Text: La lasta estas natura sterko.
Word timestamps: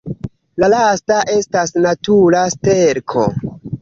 La 0.61 0.69
lasta 0.73 1.19
estas 1.35 1.73
natura 1.87 2.41
sterko. 2.55 3.29